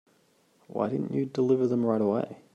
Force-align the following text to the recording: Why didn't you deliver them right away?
Why 0.65 0.89
didn't 0.89 1.13
you 1.13 1.27
deliver 1.27 1.67
them 1.67 1.85
right 1.85 2.01
away? 2.01 2.37